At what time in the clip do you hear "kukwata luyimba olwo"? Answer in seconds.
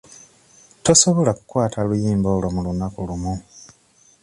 1.37-2.49